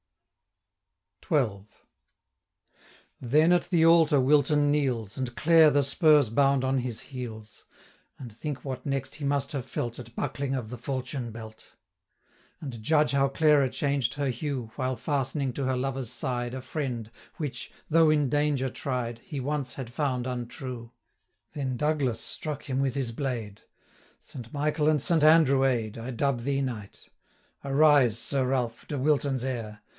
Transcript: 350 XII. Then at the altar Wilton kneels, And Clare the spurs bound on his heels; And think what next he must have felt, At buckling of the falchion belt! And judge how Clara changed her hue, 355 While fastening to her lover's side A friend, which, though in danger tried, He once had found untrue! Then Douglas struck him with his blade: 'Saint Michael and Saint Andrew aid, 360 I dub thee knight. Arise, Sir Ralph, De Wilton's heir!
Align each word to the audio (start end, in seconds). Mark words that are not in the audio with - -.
350 1.21 1.69
XII. 1.71 1.85
Then 3.21 3.51
at 3.53 3.69
the 3.69 3.85
altar 3.85 4.19
Wilton 4.19 4.69
kneels, 4.71 5.15
And 5.15 5.33
Clare 5.35 5.69
the 5.69 5.83
spurs 5.83 6.29
bound 6.31 6.65
on 6.65 6.79
his 6.79 6.99
heels; 7.01 7.63
And 8.19 8.35
think 8.35 8.65
what 8.65 8.85
next 8.85 9.15
he 9.15 9.23
must 9.25 9.51
have 9.51 9.65
felt, 9.65 9.99
At 9.99 10.15
buckling 10.15 10.55
of 10.55 10.71
the 10.71 10.77
falchion 10.77 11.31
belt! 11.31 11.73
And 12.59 12.81
judge 12.81 13.11
how 13.11 13.29
Clara 13.29 13.69
changed 13.69 14.15
her 14.15 14.29
hue, 14.29 14.71
355 14.75 14.77
While 14.79 14.95
fastening 14.97 15.53
to 15.53 15.65
her 15.65 15.77
lover's 15.77 16.11
side 16.11 16.55
A 16.55 16.61
friend, 16.61 17.11
which, 17.37 17.71
though 17.87 18.09
in 18.09 18.27
danger 18.27 18.69
tried, 18.69 19.19
He 19.19 19.39
once 19.39 19.75
had 19.75 19.91
found 19.93 20.25
untrue! 20.25 20.91
Then 21.53 21.77
Douglas 21.77 22.19
struck 22.19 22.63
him 22.63 22.81
with 22.81 22.95
his 22.95 23.11
blade: 23.11 23.61
'Saint 24.19 24.51
Michael 24.51 24.89
and 24.89 25.01
Saint 25.01 25.23
Andrew 25.23 25.63
aid, 25.63 25.93
360 25.93 26.07
I 26.07 26.11
dub 26.11 26.39
thee 26.41 26.61
knight. 26.61 27.09
Arise, 27.63 28.17
Sir 28.17 28.47
Ralph, 28.47 28.85
De 28.87 28.97
Wilton's 28.97 29.43
heir! 29.45 29.81